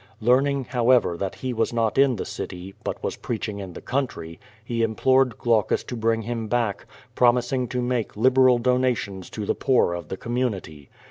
Learning, 0.19 0.65
however, 0.65 1.15
that 1.15 1.35
he 1.35 1.53
was 1.53 1.71
not 1.71 1.95
in 1.95 2.15
the 2.15 2.25
city, 2.25 2.73
but 2.83 3.03
was 3.03 3.17
preaching 3.17 3.59
in 3.59 3.73
the 3.73 3.81
country, 3.81 4.39
he 4.65 4.81
implored 4.81 5.37
Glaucus 5.37 5.83
to 5.83 5.95
bring 5.95 6.23
him 6.23 6.47
back, 6.47 6.87
promising 7.13 7.67
to 7.67 7.83
make 7.83 8.17
liberal 8.17 8.57
donations 8.57 9.29
to 9.29 9.45
the 9.45 9.53
poor 9.53 9.93
of 9.93 10.07
the 10.07 10.17
community. 10.17 10.89